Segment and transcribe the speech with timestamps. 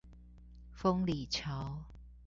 [0.71, 1.83] 豐里橋